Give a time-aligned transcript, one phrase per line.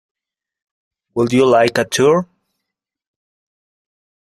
[1.13, 2.27] Would You Like a Tour?